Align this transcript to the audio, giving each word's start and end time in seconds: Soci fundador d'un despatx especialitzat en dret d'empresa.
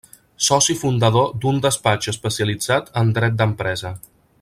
Soci 0.45 0.75
fundador 0.83 1.29
d'un 1.43 1.61
despatx 1.67 2.11
especialitzat 2.15 2.91
en 3.03 3.13
dret 3.19 3.41
d'empresa. 3.43 3.97